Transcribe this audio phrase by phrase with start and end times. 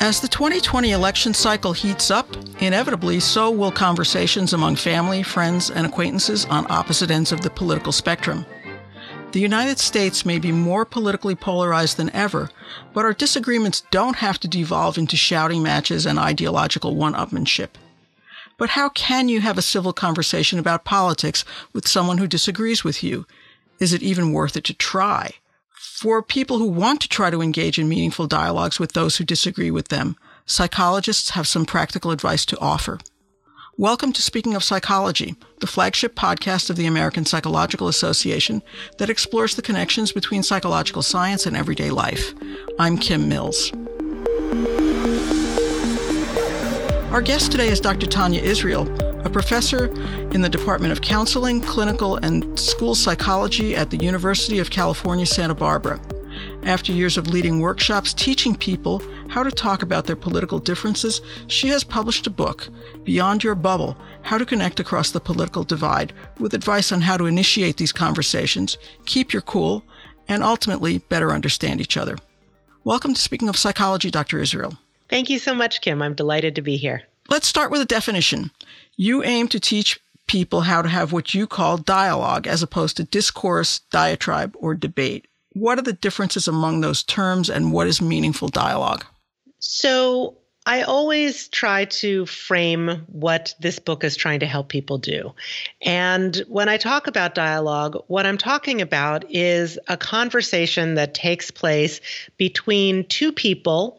[0.00, 2.28] As the 2020 election cycle heats up,
[2.60, 7.90] inevitably so will conversations among family, friends, and acquaintances on opposite ends of the political
[7.90, 8.46] spectrum.
[9.32, 12.48] The United States may be more politically polarized than ever,
[12.94, 17.70] but our disagreements don't have to devolve into shouting matches and ideological one upmanship.
[18.56, 23.02] But how can you have a civil conversation about politics with someone who disagrees with
[23.02, 23.26] you?
[23.80, 25.32] Is it even worth it to try?
[25.80, 29.70] For people who want to try to engage in meaningful dialogues with those who disagree
[29.70, 32.98] with them, psychologists have some practical advice to offer.
[33.76, 38.60] Welcome to Speaking of Psychology, the flagship podcast of the American Psychological Association
[38.98, 42.34] that explores the connections between psychological science and everyday life.
[42.80, 43.72] I'm Kim Mills.
[47.12, 48.06] Our guest today is Dr.
[48.06, 48.86] Tania Israel,
[49.24, 49.86] a professor
[50.32, 55.54] in the Department of Counseling, Clinical, and School Psychology at the University of California, Santa
[55.54, 56.00] Barbara.
[56.62, 61.68] After years of leading workshops teaching people how to talk about their political differences, she
[61.68, 62.68] has published a book,
[63.02, 67.26] Beyond Your Bubble How to Connect Across the Political Divide, with advice on how to
[67.26, 69.82] initiate these conversations, keep your cool,
[70.28, 72.16] and ultimately better understand each other.
[72.84, 74.38] Welcome to Speaking of Psychology, Dr.
[74.38, 74.78] Israel.
[75.08, 76.02] Thank you so much, Kim.
[76.02, 77.02] I'm delighted to be here.
[77.30, 78.50] Let's start with a definition.
[79.00, 83.04] You aim to teach people how to have what you call dialogue as opposed to
[83.04, 85.28] discourse, diatribe, or debate.
[85.52, 89.04] What are the differences among those terms and what is meaningful dialogue?
[89.60, 95.32] So, I always try to frame what this book is trying to help people do.
[95.80, 101.50] And when I talk about dialogue, what I'm talking about is a conversation that takes
[101.50, 102.00] place
[102.36, 103.98] between two people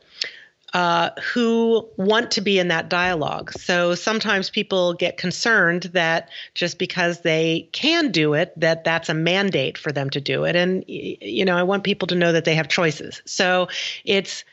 [0.73, 3.51] uh, who want to be in that dialogue.
[3.53, 9.13] So sometimes people get concerned that just because they can do it, that that's a
[9.13, 10.55] mandate for them to do it.
[10.55, 13.21] And, you know, I want people to know that they have choices.
[13.25, 13.67] So
[14.05, 14.43] it's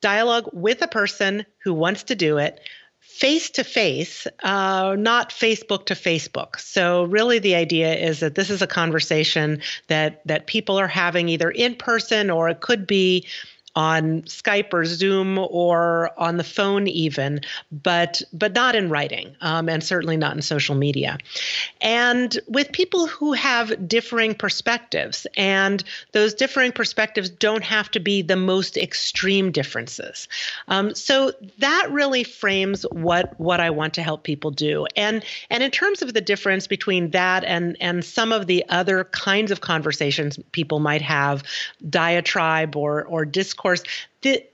[0.00, 2.60] dialogue with a person who wants to do it
[2.98, 6.58] face to face, not Facebook to Facebook.
[6.58, 11.28] So really the idea is that this is a conversation that that people are having
[11.28, 13.26] either in person or it could be
[13.74, 17.40] on Skype or Zoom or on the phone even,
[17.70, 21.16] but but not in writing, um, and certainly not in social media.
[21.80, 25.82] And with people who have differing perspectives, and
[26.12, 30.28] those differing perspectives don't have to be the most extreme differences.
[30.68, 34.86] Um, so that really frames what what I want to help people do.
[34.96, 39.04] And and in terms of the difference between that and and some of the other
[39.04, 41.42] kinds of conversations people might have,
[41.88, 43.82] diatribe or or discourse course,
[44.22, 44.44] the,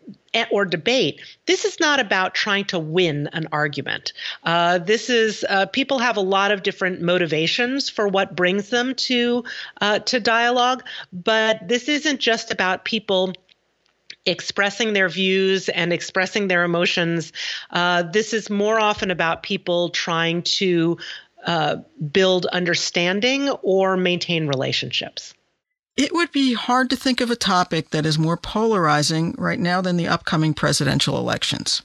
[0.50, 4.12] or debate, this is not about trying to win an argument.
[4.44, 8.94] Uh, this is uh, people have a lot of different motivations for what brings them
[8.94, 9.44] to
[9.80, 13.32] uh, to dialogue, but this isn't just about people
[14.26, 17.32] expressing their views and expressing their emotions.
[17.70, 20.98] Uh, this is more often about people trying to
[21.46, 21.76] uh,
[22.12, 25.34] build understanding or maintain relationships.
[25.98, 29.80] It would be hard to think of a topic that is more polarizing right now
[29.80, 31.82] than the upcoming presidential elections.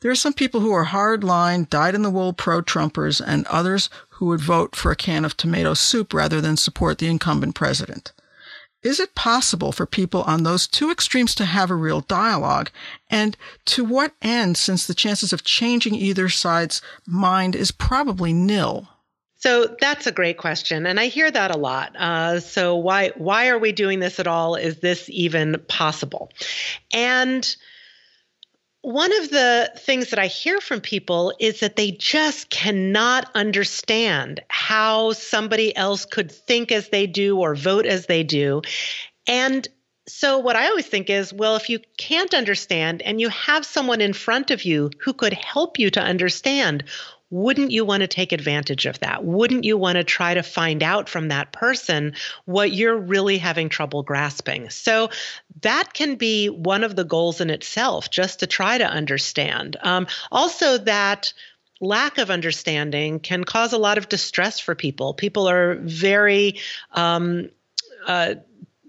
[0.00, 3.88] There are some people who are hardline, dyed in the wool pro Trumpers, and others
[4.14, 8.10] who would vote for a can of tomato soup rather than support the incumbent president.
[8.82, 12.70] Is it possible for people on those two extremes to have a real dialogue?
[13.08, 13.36] And
[13.66, 18.88] to what end, since the chances of changing either side's mind is probably nil?
[19.40, 21.96] So that's a great question, and I hear that a lot.
[21.96, 24.54] Uh, so why why are we doing this at all?
[24.54, 26.30] Is this even possible?
[26.92, 27.56] And
[28.82, 34.40] one of the things that I hear from people is that they just cannot understand
[34.48, 38.62] how somebody else could think as they do or vote as they do.
[39.26, 39.66] And
[40.08, 44.00] so, what I always think is well, if you can't understand and you have someone
[44.00, 46.84] in front of you who could help you to understand,
[47.30, 49.24] wouldn't you want to take advantage of that?
[49.24, 52.14] Wouldn't you want to try to find out from that person
[52.44, 54.68] what you're really having trouble grasping?
[54.70, 55.10] So
[55.62, 59.76] that can be one of the goals in itself, just to try to understand.
[59.80, 61.32] Um, also, that
[61.80, 65.14] lack of understanding can cause a lot of distress for people.
[65.14, 66.58] People are very
[66.92, 67.48] um,
[68.06, 68.34] uh,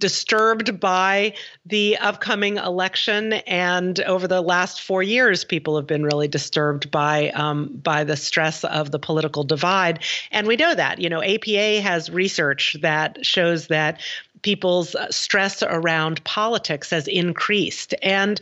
[0.02, 1.34] disturbed by
[1.66, 7.30] the upcoming election, and over the last four years, people have been really disturbed by
[7.30, 10.00] um, by the stress of the political divide.
[10.32, 11.00] And we know that.
[11.00, 14.02] You know, APA has research that shows that
[14.42, 18.42] people's stress around politics has increased, and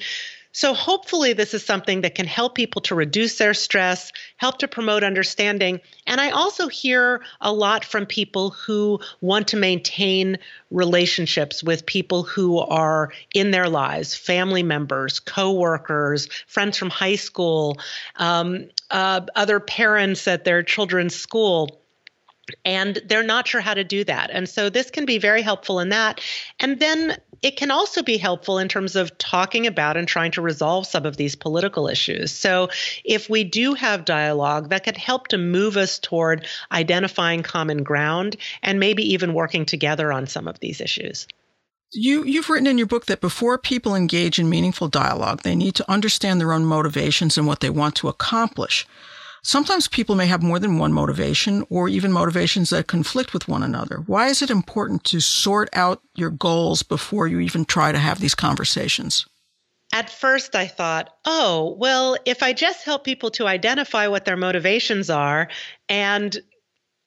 [0.52, 4.68] So, hopefully, this is something that can help people to reduce their stress, help to
[4.68, 5.80] promote understanding.
[6.08, 10.40] And I also hear a lot from people who want to maintain
[10.72, 17.78] relationships with people who are in their lives family members, coworkers, friends from high school,
[18.16, 21.80] um, uh, other parents at their children's school
[22.66, 24.30] and they're not sure how to do that.
[24.32, 26.22] And so this can be very helpful in that.
[26.60, 30.42] And then it can also be helpful in terms of talking about and trying to
[30.42, 32.32] resolve some of these political issues.
[32.32, 32.70] So
[33.04, 38.36] if we do have dialogue, that could help to move us toward identifying common ground
[38.62, 41.28] and maybe even working together on some of these issues.
[41.92, 45.74] You, you've written in your book that before people engage in meaningful dialogue, they need
[45.76, 48.86] to understand their own motivations and what they want to accomplish.
[49.42, 53.64] Sometimes people may have more than one motivation or even motivations that conflict with one
[53.64, 53.98] another.
[54.06, 58.20] Why is it important to sort out your goals before you even try to have
[58.20, 59.26] these conversations?
[59.92, 64.38] At first, I thought, oh, well, if I just help people to identify what their
[64.38, 65.50] motivations are
[65.88, 66.38] and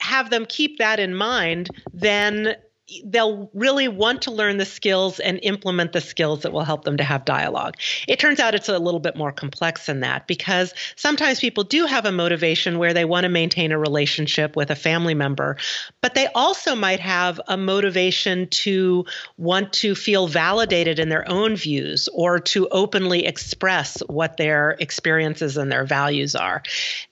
[0.00, 2.56] have them keep that in mind, then
[3.04, 6.96] they'll really want to learn the skills and implement the skills that will help them
[6.96, 7.76] to have dialogue.
[8.06, 11.86] It turns out it's a little bit more complex than that because sometimes people do
[11.86, 15.56] have a motivation where they want to maintain a relationship with a family member,
[16.00, 19.04] but they also might have a motivation to
[19.38, 25.56] want to feel validated in their own views or to openly express what their experiences
[25.56, 26.62] and their values are.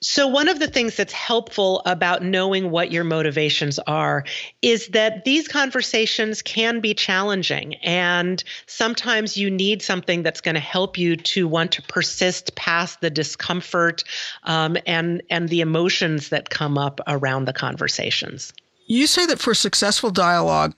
[0.01, 4.25] So, one of the things that's helpful about knowing what your motivations are
[4.63, 10.57] is that these conversations conversations can be challenging, and sometimes you need something that's going
[10.57, 14.03] to help you to want to persist past the discomfort
[14.43, 18.53] um, and and the emotions that come up around the conversations.
[18.89, 20.75] You say that for successful dialogue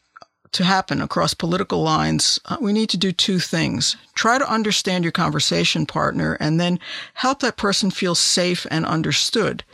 [0.53, 3.97] to happen across political lines, uh, we need to do two things.
[4.15, 6.79] Try to understand your conversation partner and then
[7.15, 9.65] help that person feel safe and understood.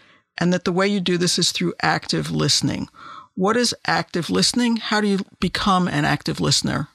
[0.41, 2.88] And that the way you do this is through active listening.
[3.38, 4.79] What is active listening?
[4.79, 6.88] How do you become an active listener?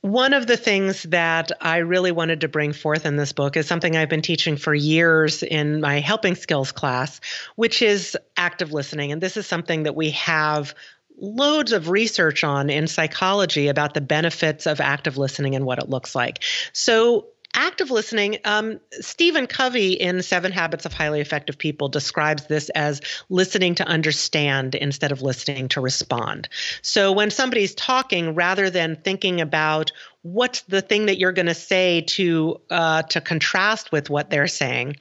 [0.00, 3.68] One of the things that I really wanted to bring forth in this book is
[3.68, 7.20] something I've been teaching for years in my helping skills class,
[7.54, 9.12] which is active listening.
[9.12, 10.74] And this is something that we have
[11.16, 15.88] loads of research on in psychology about the benefits of active listening and what it
[15.88, 16.42] looks like.
[16.72, 22.68] So, active listening, um, Stephen Covey in Seven Habits of Highly Effective People describes this
[22.70, 26.48] as listening to understand instead of listening to respond.
[26.82, 29.92] So when somebody's talking, rather than thinking about
[30.22, 34.46] what's the thing that you're going to say to uh, to contrast with what they're
[34.46, 34.96] saying,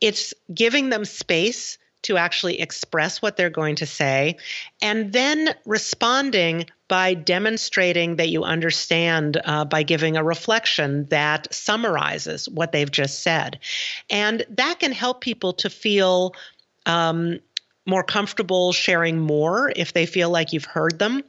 [0.00, 4.36] it's giving them space to actually express what they're going to say,
[4.80, 12.48] and then responding by demonstrating that you understand uh, by giving a reflection that summarizes
[12.48, 13.60] what they've just said.
[14.10, 16.34] And that can help people to feel
[16.86, 17.38] um,
[17.86, 21.22] more comfortable sharing more if they feel like you've heard them.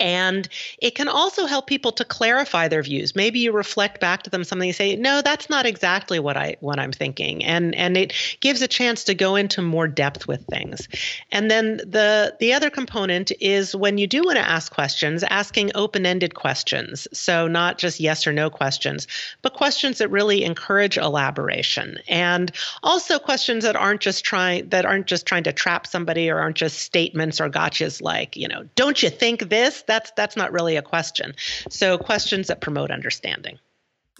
[0.00, 0.48] And
[0.80, 3.14] it can also help people to clarify their views.
[3.16, 6.56] Maybe you reflect back to them something and say, "No, that's not exactly what I
[6.60, 10.44] what I'm thinking." And and it gives a chance to go into more depth with
[10.46, 10.88] things.
[11.32, 15.72] And then the the other component is when you do want to ask questions, asking
[15.74, 17.08] open-ended questions.
[17.12, 19.06] So not just yes or no questions,
[19.42, 21.98] but questions that really encourage elaboration.
[22.08, 22.50] And
[22.82, 26.56] also questions that aren't just trying that aren't just trying to trap somebody or aren't
[26.56, 30.52] just statements or gotchas like, you know, don't you think this this that's that's not
[30.52, 31.34] really a question.
[31.68, 33.58] So questions that promote understanding.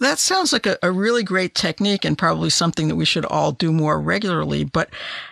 [0.01, 3.53] That sounds like a, a, really great technique and probably something that we should all
[3.53, 4.89] do more regularly but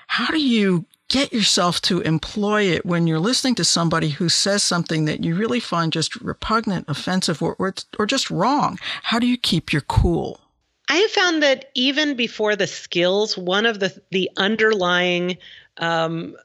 [0.08, 4.64] how do you get yourself to employ it when you're listening to somebody who says
[4.64, 8.80] something that you really find just repugnant offensive or, or, or just wrong?
[9.04, 10.40] How do you keep your cool?
[10.88, 15.38] I have found that even before the skills, one of the the underlying
[15.78, 16.36] um,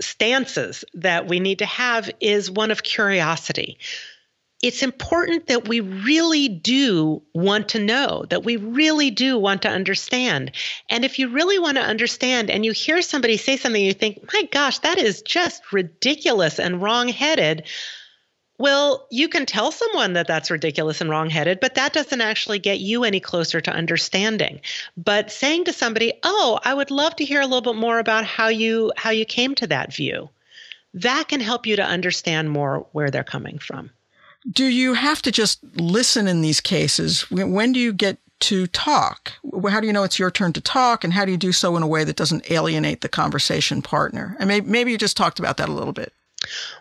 [0.00, 3.78] stances that we need to have is one of curiosity.
[4.62, 9.70] It's important that we really do want to know, that we really do want to
[9.70, 10.52] understand.
[10.90, 14.30] And if you really want to understand and you hear somebody say something, you think,
[14.34, 17.66] my gosh, that is just ridiculous and wrong-headed.
[18.60, 22.78] Well, you can tell someone that that's ridiculous and wrongheaded, but that doesn't actually get
[22.78, 24.60] you any closer to understanding.
[24.98, 28.26] But saying to somebody, "Oh, I would love to hear a little bit more about
[28.26, 30.28] how you how you came to that view."
[30.92, 33.92] That can help you to understand more where they're coming from.
[34.52, 37.30] Do you have to just listen in these cases?
[37.30, 39.32] When do you get to talk?
[39.70, 41.02] How do you know it's your turn to talk?
[41.02, 44.36] And how do you do so in a way that doesn't alienate the conversation partner?
[44.38, 46.12] And maybe, maybe you just talked about that a little bit.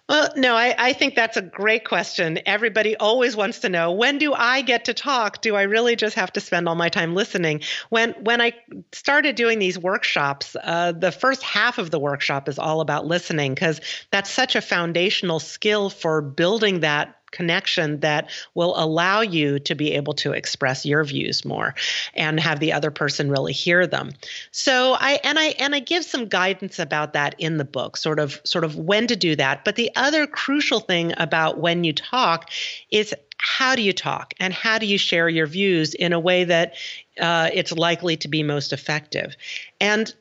[0.08, 2.40] Well, no, I, I, think that's a great question.
[2.46, 5.42] Everybody always wants to know when do I get to talk?
[5.42, 7.62] Do I really just have to spend all my time listening?
[7.90, 8.54] When when I
[8.92, 13.54] started doing these workshops, uh, the first half of the workshop is all about listening
[13.54, 19.76] because that's such a foundational skill for building that connection that will allow you to
[19.76, 21.76] be able to express your views more
[22.16, 24.12] and have the other person really hear them.
[24.52, 28.20] So I and I and I give some guidance about that in the book, sort
[28.20, 29.66] of sort of when to do that.
[29.66, 32.50] But the other crucial thing about when you talk
[32.92, 36.44] is how do you talk and how do you share your views in a way
[36.44, 36.74] that
[37.20, 39.36] uh, it's likely to be most effective.
[39.80, 40.14] And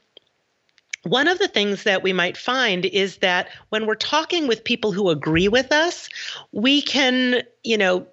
[1.05, 4.93] one of the things that we might find is that when we're talking with people
[4.93, 6.09] who agree with us,
[6.53, 8.07] we can, you know,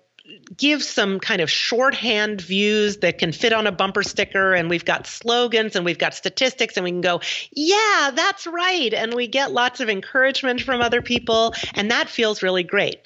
[0.58, 4.86] give some kind of shorthand views that can fit on a bumper sticker and we've
[4.86, 9.28] got slogans and we've got statistics and we can go yeah that's right and we
[9.28, 12.98] get lots of encouragement from other people and that feels really great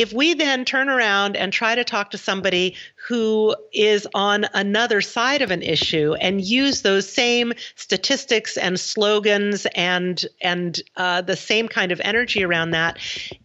[0.00, 2.74] if we then turn around and try to talk to somebody
[3.06, 9.66] who is on another side of an issue and use those same statistics and slogans
[9.74, 12.98] and and uh, the same kind of energy around that,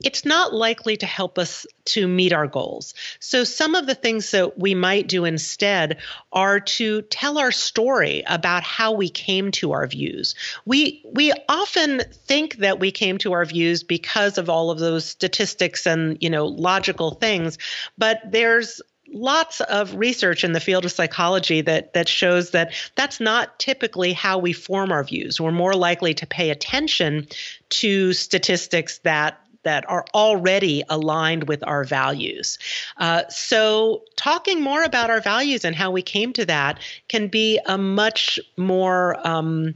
[0.06, 2.94] it's not likely to help us to meet our goals.
[3.20, 5.98] So some of the things that we might do instead
[6.32, 10.36] are to tell our story about how we came to our views.
[10.66, 15.06] We we often think that we came to our views because of all of those
[15.06, 17.58] statistics and you know logical things,
[17.98, 18.82] but there's
[19.14, 24.14] lots of research in the field of psychology that that shows that that's not typically
[24.14, 25.40] how we form our views.
[25.40, 27.28] We're more likely to pay attention
[27.70, 32.60] to statistics that that are already aligned with our values.
[32.98, 37.60] Uh, so, talking more about our values and how we came to that can be
[37.66, 39.74] a much more um,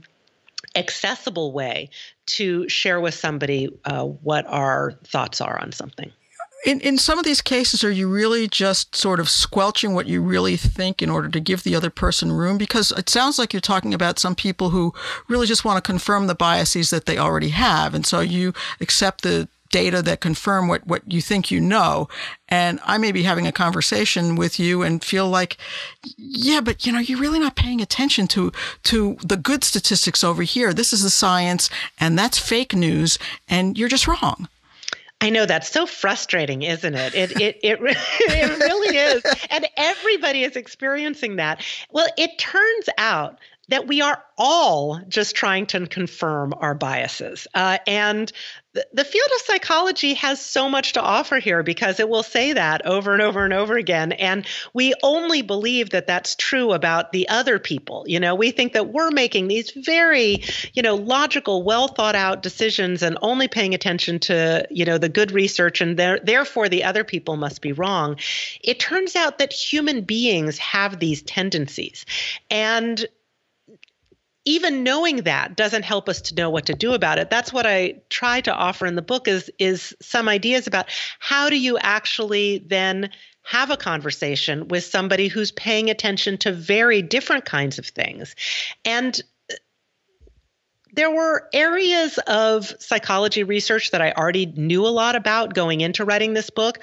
[0.75, 1.89] accessible way
[2.27, 6.11] to share with somebody uh, what our thoughts are on something
[6.65, 10.21] in, in some of these cases, are you really just sort of squelching what you
[10.21, 12.57] really think in order to give the other person room?
[12.57, 14.93] Because it sounds like you're talking about some people who
[15.27, 17.93] really just want to confirm the biases that they already have.
[17.93, 22.09] And so you accept the data that confirm what, what you think you know.
[22.47, 25.57] And I may be having a conversation with you and feel like,
[26.17, 28.51] yeah, but you know, you're really not paying attention to,
[28.83, 30.73] to the good statistics over here.
[30.73, 34.47] This is the science and that's fake news and you're just wrong.
[35.21, 37.13] I know that's so frustrating, isn't it?
[37.13, 41.63] It it it, it really is, and everybody is experiencing that.
[41.91, 47.47] Well, it turns out that we are all just trying to confirm our biases.
[47.53, 48.31] Uh, and
[48.73, 52.85] the field of psychology has so much to offer here because it will say that
[52.85, 54.11] over and over and over again.
[54.11, 58.05] And we only believe that that's true about the other people.
[58.07, 62.43] You know, we think that we're making these very, you know, logical, well thought out
[62.43, 67.03] decisions and only paying attention to, you know, the good research and therefore the other
[67.03, 68.17] people must be wrong.
[68.63, 72.05] It turns out that human beings have these tendencies.
[72.51, 73.07] And
[74.49, 77.29] even knowing that doesn't help us to know what to do about it.
[77.29, 80.87] That's what i try to offer in the book is is some ideas about
[81.19, 83.11] how do you actually then
[83.43, 88.35] have a conversation with somebody who's paying attention to very different kinds of things.
[88.85, 89.21] And
[90.99, 96.03] there were areas of psychology research that I already knew a lot about going into
[96.03, 96.79] writing this book,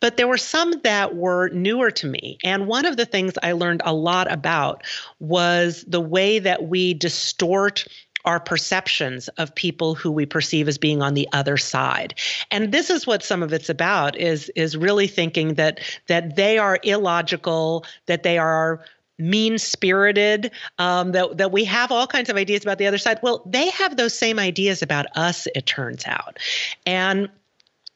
[0.00, 2.36] but there were some that were newer to me.
[2.42, 4.82] And one of the things I learned a lot about
[5.20, 7.84] was the way that we distort
[8.24, 12.14] our perceptions of people who we perceive as being on the other side
[12.50, 16.58] and this is what some of it's about is is really thinking that that they
[16.58, 18.84] are illogical that they are
[19.20, 23.18] mean spirited, um, that, that we have all kinds of ideas about the other side.
[23.22, 26.38] Well, they have those same ideas about us, it turns out.
[26.86, 27.28] And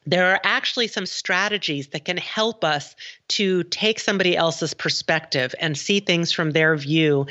[0.05, 2.95] there are actually some strategies that can help us
[3.29, 7.25] to take somebody else's perspective and see things from their view.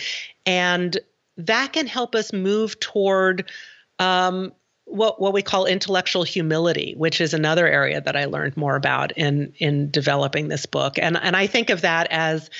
[0.45, 0.99] And
[1.37, 3.51] that can help us move toward
[3.99, 4.53] um,
[4.87, 9.13] what what we call intellectual humility, which is another area that I learned more about
[9.13, 10.99] in in developing this book.
[10.99, 12.51] And and I think of that as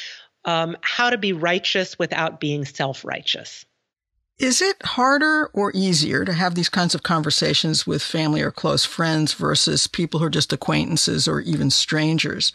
[0.45, 3.65] um, how to be righteous without being self righteous.
[4.39, 8.85] Is it harder or easier to have these kinds of conversations with family or close
[8.85, 12.53] friends versus people who are just acquaintances or even strangers?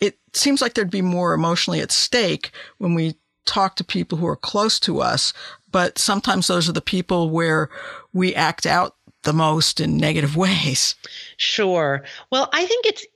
[0.00, 3.14] It seems like there'd be more emotionally at stake when we
[3.46, 5.32] talk to people who are close to us,
[5.70, 7.70] but sometimes those are the people where
[8.12, 10.96] we act out the most in negative ways.
[11.36, 12.02] Sure.
[12.30, 13.06] Well, I think it's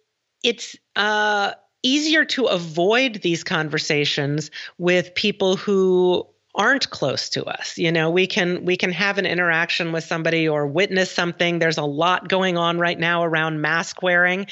[0.45, 1.53] it's uh
[1.88, 6.26] easier to avoid these conversations with people who
[6.59, 7.79] aren't close to us.
[7.79, 11.61] You know, we can we can have an interaction with somebody or witness something.
[11.61, 14.49] There's a lot going on right now around mask wearing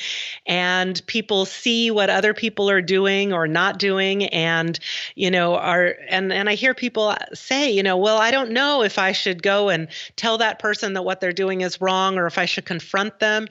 [0.46, 4.78] and people see what other people are doing or not doing and
[5.16, 8.82] you know are and and I hear people say, you know, well, I don't know
[8.82, 12.26] if I should go and tell that person that what they're doing is wrong or
[12.26, 13.48] if I should confront them.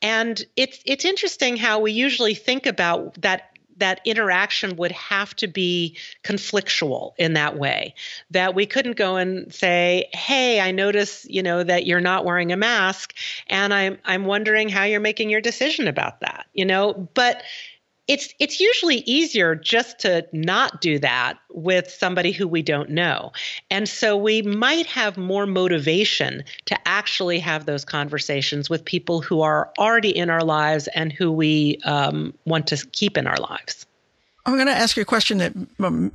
[0.00, 5.46] And it's it's interesting how we usually think about that that interaction would have to
[5.46, 7.94] be conflictual in that way.
[8.30, 12.52] That we couldn't go and say hey i notice you know that you're not wearing
[12.52, 13.14] a mask
[13.46, 17.08] and i'm i'm wondering how you're making your decision about that you know?
[17.14, 17.42] But
[18.08, 23.32] it's it's usually easier just to not do that with somebody who we don't know.
[23.70, 29.42] And so we might have more motivation to actually have those conversations with people who
[29.42, 33.84] are already in our lives and who we um, want to keep in our lives.
[34.46, 35.52] I'm going to ask you a question that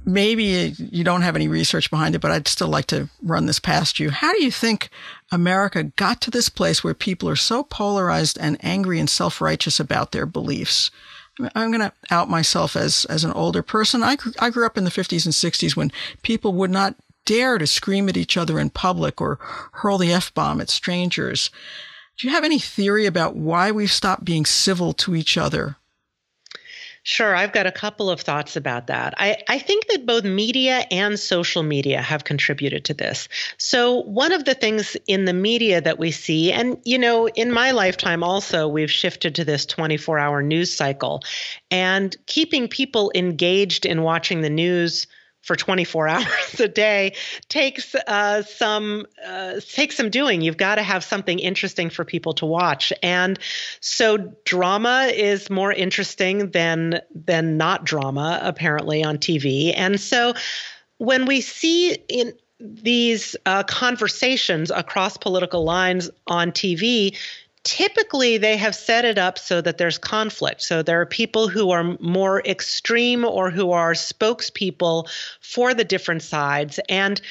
[0.06, 3.60] maybe you don't have any research behind it, but I'd still like to run this
[3.60, 4.10] past you.
[4.10, 4.90] How do you think
[5.32, 9.80] America got to this place where people are so polarized and angry and self righteous
[9.80, 10.90] about their beliefs?
[11.56, 14.04] I'm going to out myself as, as an older person.
[14.04, 17.66] I, I grew up in the 50s and 60s when people would not dare to
[17.66, 19.40] scream at each other in public or
[19.74, 21.50] hurl the F bomb at strangers.
[22.18, 25.78] Do you have any theory about why we've stopped being civil to each other
[27.06, 29.14] Sure, I've got a couple of thoughts about that.
[29.18, 33.28] I, I think that both media and social media have contributed to this.
[33.58, 37.52] So, one of the things in the media that we see, and you know, in
[37.52, 41.22] my lifetime also, we've shifted to this 24 hour news cycle
[41.70, 45.06] and keeping people engaged in watching the news
[45.44, 47.14] for 24 hours a day
[47.50, 50.42] takes uh, some uh, takes some doing.
[50.42, 53.38] You've got to have something interesting for people to watch, and
[53.80, 59.74] so drama is more interesting than than not drama apparently on TV.
[59.76, 60.34] And so
[60.98, 67.18] when we see in these uh, conversations across political lines on TV,
[67.64, 70.62] typically they have set it up so that there's conflict.
[70.62, 76.24] So there are people who are more extreme or who are spokespeople for the different
[76.24, 77.22] sides, and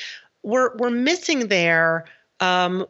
[0.43, 2.07] we're we're missing there
[2.41, 2.87] um,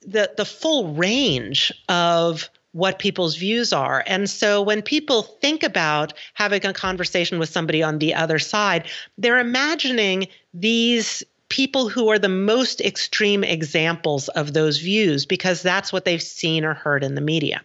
[0.00, 4.02] the the full range of what people's views are.
[4.04, 8.88] And so when people think about having a conversation with somebody on the other side,
[9.16, 15.92] they're imagining these people who are the most extreme examples of those views because that's
[15.92, 17.62] what they've seen or heard in the media.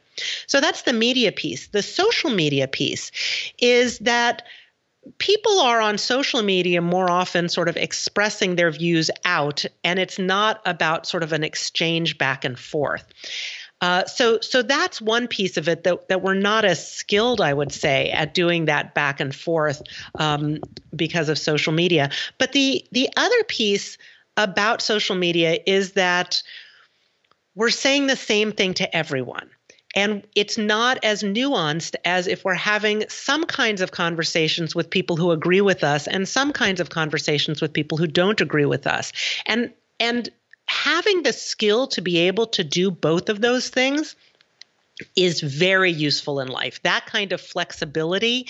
[0.47, 1.67] So that's the media piece.
[1.67, 3.11] The social media piece
[3.57, 4.43] is that
[5.17, 10.19] people are on social media more often sort of expressing their views out, and it's
[10.19, 13.05] not about sort of an exchange back and forth.
[13.81, 17.53] Uh, so, so that's one piece of it that, that we're not as skilled, I
[17.53, 19.81] would say, at doing that back and forth
[20.15, 20.59] um,
[20.95, 22.09] because of social media.
[22.37, 23.97] But the the other piece
[24.35, 26.43] about social media is that
[27.55, 29.49] we're saying the same thing to everyone.
[29.95, 35.17] And it's not as nuanced as if we're having some kinds of conversations with people
[35.17, 38.85] who agree with us and some kinds of conversations with people who don't agree with
[38.85, 39.11] us.
[39.45, 40.29] And and
[40.69, 44.15] having the skill to be able to do both of those things
[45.15, 46.81] is very useful in life.
[46.83, 48.47] That kind of flexibility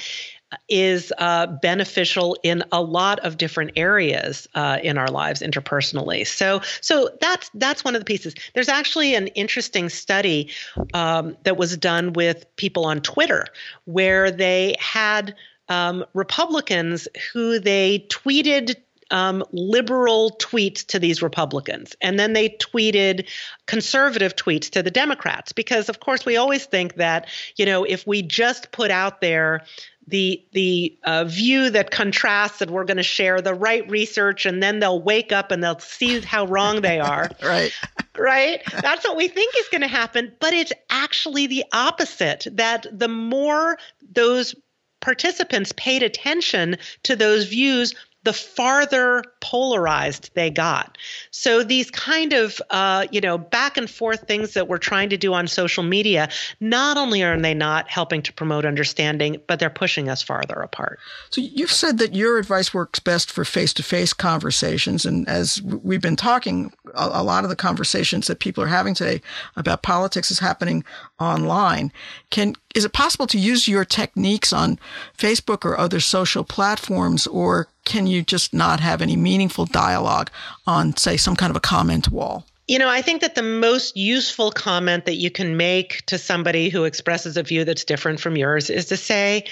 [0.67, 6.27] is uh, beneficial in a lot of different areas uh, in our lives interpersonally.
[6.27, 8.33] So, so that's that's one of the pieces.
[8.53, 10.49] There's actually an interesting study
[10.93, 13.45] um, that was done with people on Twitter
[13.85, 15.35] where they had
[15.69, 18.75] um, Republicans who they tweeted
[19.11, 21.95] um, liberal tweets to these Republicans.
[22.01, 23.27] And then they tweeted
[23.65, 25.51] conservative tweets to the Democrats.
[25.51, 29.63] Because, of course, we always think that, you know, if we just put out there
[30.09, 34.61] the the uh, view that contrasts that we're going to share the right research and
[34.61, 37.71] then they'll wake up and they'll see how wrong they are right
[38.17, 42.87] right that's what we think is going to happen but it's actually the opposite that
[42.91, 43.77] the more
[44.11, 44.55] those
[44.99, 47.93] participants paid attention to those views
[48.29, 50.97] the farther polarized they got.
[51.31, 55.17] So these kind of uh, you know back and forth things that we're trying to
[55.17, 59.69] do on social media, not only are they not helping to promote understanding, but they're
[59.69, 60.99] pushing us farther apart.
[61.29, 66.15] So you've said that your advice works best for face-to-face conversations, and as we've been
[66.15, 69.21] talking, a, a lot of the conversations that people are having today
[69.55, 70.83] about politics is happening
[71.19, 71.91] online.
[72.29, 74.79] Can is it possible to use your techniques on
[75.17, 80.31] Facebook or other social platforms, or can you just not have any meaningful dialogue
[80.65, 82.45] on, say, some kind of a comment wall?
[82.67, 86.69] You know, I think that the most useful comment that you can make to somebody
[86.69, 89.45] who expresses a view that's different from yours is to say,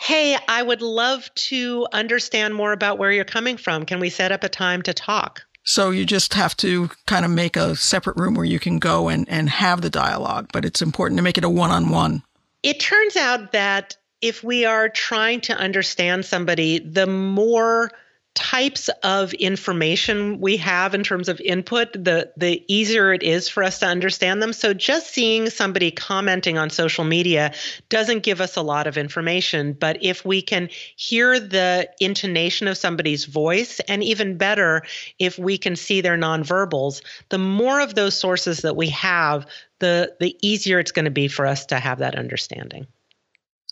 [0.00, 3.84] Hey, I would love to understand more about where you're coming from.
[3.84, 5.42] Can we set up a time to talk?
[5.64, 9.08] So you just have to kind of make a separate room where you can go
[9.08, 12.22] and, and have the dialogue, but it's important to make it a one on one.
[12.62, 17.90] It turns out that if we are trying to understand somebody, the more
[18.38, 23.64] types of information we have in terms of input, the the easier it is for
[23.64, 24.52] us to understand them.
[24.52, 27.52] So just seeing somebody commenting on social media
[27.88, 32.78] doesn't give us a lot of information, but if we can hear the intonation of
[32.78, 34.82] somebody's voice and even better
[35.18, 39.46] if we can see their nonverbals, the more of those sources that we have,
[39.80, 42.86] the the easier it's going to be for us to have that understanding.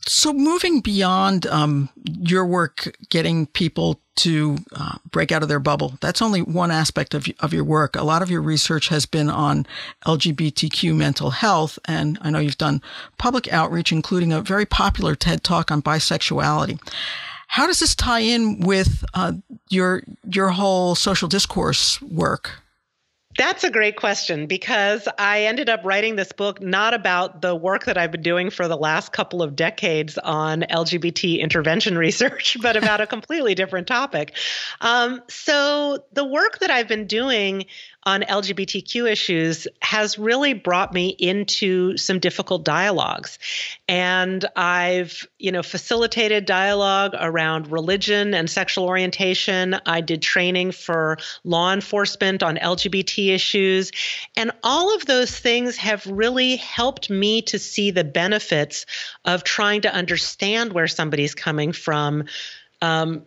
[0.08, 5.98] So, moving beyond um, your work, getting people to uh, break out of their bubble,
[6.00, 7.96] that's only one aspect of, of your work.
[7.96, 9.66] A lot of your research has been on
[10.06, 11.78] LGBTQ mental health.
[11.86, 12.82] And I know you've done
[13.18, 16.80] public outreach, including a very popular TED talk on bisexuality.
[17.48, 19.32] How does this tie in with uh,
[19.70, 22.62] your your whole social discourse work?
[23.36, 27.84] That's a great question because I ended up writing this book not about the work
[27.84, 32.76] that I've been doing for the last couple of decades on LGBT intervention research, but
[32.76, 34.34] about a completely different topic.
[34.80, 37.66] Um, so, the work that I've been doing
[38.06, 43.40] on LGBTQ issues has really brought me into some difficult dialogues.
[43.88, 49.74] And I've, you know, facilitated dialogue around religion and sexual orientation.
[49.84, 53.90] I did training for law enforcement on LGBT issues.
[54.36, 58.86] And all of those things have really helped me to see the benefits
[59.24, 62.24] of trying to understand where somebody's coming from.
[62.80, 63.26] Um,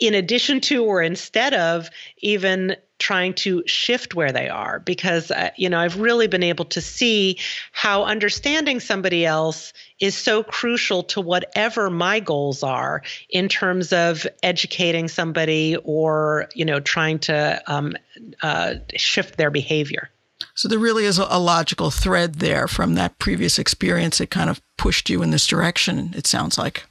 [0.00, 5.50] in addition to or instead of even trying to shift where they are because uh,
[5.56, 7.38] you know I've really been able to see
[7.72, 14.26] how understanding somebody else is so crucial to whatever my goals are in terms of
[14.42, 17.94] educating somebody or you know trying to um,
[18.42, 20.10] uh, shift their behavior.
[20.54, 24.60] So there really is a logical thread there from that previous experience that kind of
[24.76, 26.12] pushed you in this direction.
[26.16, 26.84] It sounds like.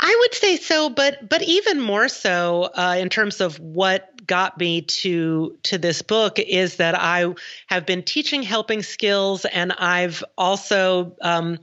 [0.00, 4.58] I would say so, but but even more so uh, in terms of what got
[4.58, 7.34] me to to this book is that I
[7.66, 11.58] have been teaching helping skills, and I've also um,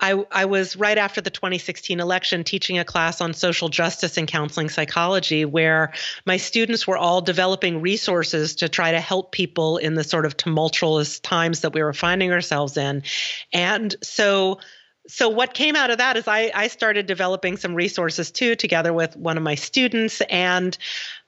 [0.00, 4.28] I, I was right after the 2016 election teaching a class on social justice and
[4.28, 5.92] counseling psychology, where
[6.24, 10.36] my students were all developing resources to try to help people in the sort of
[10.36, 13.02] tumultuous times that we were finding ourselves in,
[13.52, 14.58] and so
[15.08, 18.92] so what came out of that is I, I started developing some resources too together
[18.92, 20.20] with one of my students.
[20.28, 20.76] And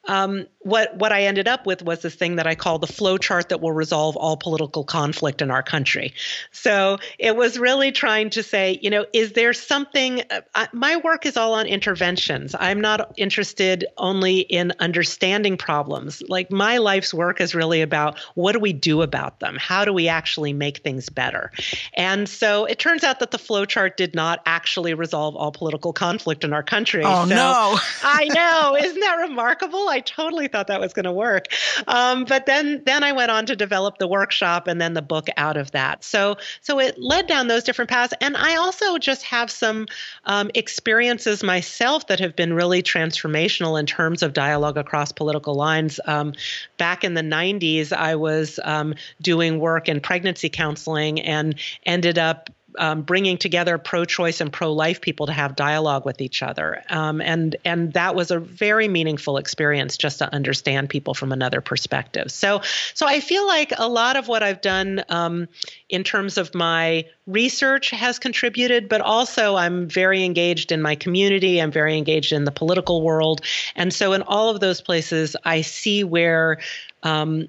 [0.09, 3.17] um, what what I ended up with was this thing that I call the flow
[3.19, 6.15] chart that will resolve all political conflict in our country.
[6.53, 10.23] So it was really trying to say, you know, is there something?
[10.55, 12.55] Uh, my work is all on interventions.
[12.59, 16.23] I'm not interested only in understanding problems.
[16.29, 19.57] Like my life's work is really about what do we do about them?
[19.59, 21.53] How do we actually make things better?
[21.95, 25.93] And so it turns out that the flow chart did not actually resolve all political
[25.93, 27.03] conflict in our country.
[27.05, 27.79] Oh so no!
[28.03, 29.90] I know, isn't that remarkable?
[29.91, 31.47] I totally thought that was going to work.
[31.87, 35.29] Um, but then then I went on to develop the workshop and then the book
[35.37, 36.05] out of that.
[36.05, 38.15] So so it led down those different paths.
[38.21, 39.87] And I also just have some
[40.25, 46.01] um, experiences myself that have been really transformational in terms of dialogue across political lines.
[46.05, 46.33] Um,
[46.79, 52.51] back in the 90s, I was um, doing work in pregnancy counseling and ended up
[52.79, 57.57] um, bringing together pro-choice and pro-life people to have dialogue with each other, um, and
[57.65, 62.31] and that was a very meaningful experience just to understand people from another perspective.
[62.31, 62.61] So
[62.95, 65.49] so I feel like a lot of what I've done um,
[65.89, 71.61] in terms of my research has contributed, but also I'm very engaged in my community.
[71.61, 73.41] I'm very engaged in the political world,
[73.77, 76.59] and so in all of those places, I see where
[77.03, 77.49] um,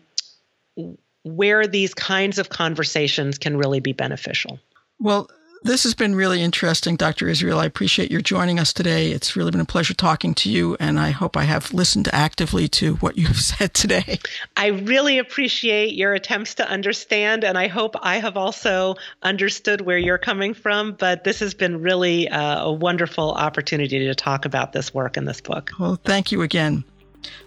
[1.24, 4.60] where these kinds of conversations can really be beneficial.
[5.02, 5.30] Well,
[5.64, 7.28] this has been really interesting, Dr.
[7.28, 7.60] Israel.
[7.60, 9.12] I appreciate your joining us today.
[9.12, 12.68] It's really been a pleasure talking to you, and I hope I have listened actively
[12.70, 14.20] to what you have said today.
[14.58, 19.98] I really appreciate your attempts to understand, and I hope I have also understood where
[19.98, 20.94] you're coming from.
[20.94, 25.26] But this has been really uh, a wonderful opportunity to talk about this work in
[25.26, 25.72] this book.
[25.80, 26.84] Well, thank you again.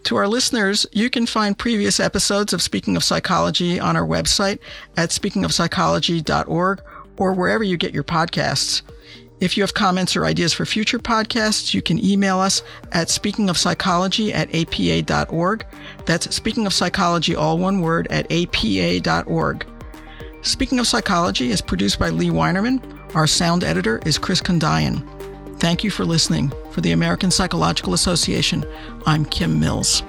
[0.04, 4.60] To our listeners, you can find previous episodes of Speaking of Psychology on our website
[4.96, 6.82] at speakingofpsychology.org
[7.16, 8.82] or wherever you get your podcasts.
[9.40, 14.32] If you have comments or ideas for future podcasts, you can email us at speakingofpsychology
[14.32, 15.66] at apa.org.
[16.06, 19.66] That's speaking of psychology, all one word, at apa.org.
[20.42, 22.82] Speaking of Psychology is produced by Lea Winerman.
[23.14, 25.02] Our sound editor is Chris Condayan.
[25.58, 26.52] Thank you for listening.
[26.70, 28.64] For the American Psychological Association,
[29.06, 30.02] I'm Kim Mills.